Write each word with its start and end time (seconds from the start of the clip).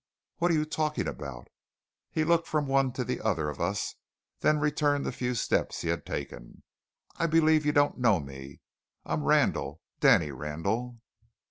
What 0.37 0.49
are 0.49 0.55
you 0.55 0.65
talking 0.65 1.07
about?" 1.07 1.47
He 2.09 2.23
looked 2.23 2.47
from 2.47 2.65
one 2.65 2.91
to 2.93 3.03
the 3.03 3.21
other 3.21 3.49
of 3.49 3.61
us, 3.61 3.93
then 4.39 4.57
returned 4.57 5.05
the 5.05 5.11
few 5.11 5.35
steps 5.35 5.81
he 5.83 5.89
had 5.89 6.07
taken. 6.07 6.63
"I 7.17 7.27
believe 7.27 7.67
you 7.67 7.71
don't 7.71 7.99
know 7.99 8.19
me. 8.19 8.61
I'm 9.05 9.23
Randall, 9.25 9.79
Danny 9.99 10.31
Randall." 10.31 11.01